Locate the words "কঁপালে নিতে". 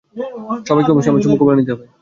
1.39-1.71